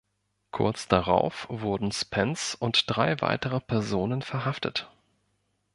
Kurz 0.49 0.87
darauf 0.87 1.45
wurden 1.47 1.91
Spence 1.91 2.55
und 2.55 2.85
drei 2.89 3.21
weitere 3.21 3.59
Personen 3.59 4.23
verhaftet. 4.23 4.89